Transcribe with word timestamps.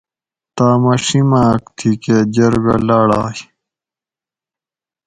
تامہ 0.55 0.93
ڛیماۤک 1.05 1.63
تھی 1.77 1.91
کہ 2.03 2.15
جرگہ 2.33 2.75
لاڑائے 2.87 3.41